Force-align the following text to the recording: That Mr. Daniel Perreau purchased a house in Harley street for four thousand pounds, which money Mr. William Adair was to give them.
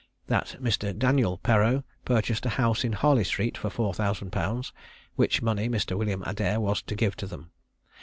That 0.25 0.57
Mr. 0.59 0.97
Daniel 0.97 1.37
Perreau 1.37 1.83
purchased 2.05 2.47
a 2.47 2.57
house 2.57 2.83
in 2.83 2.93
Harley 2.93 3.23
street 3.23 3.55
for 3.55 3.69
four 3.69 3.93
thousand 3.93 4.31
pounds, 4.31 4.73
which 5.15 5.43
money 5.43 5.69
Mr. 5.69 5.95
William 5.95 6.23
Adair 6.25 6.59
was 6.59 6.81
to 6.81 6.95
give 6.95 7.15
them. 7.17 7.51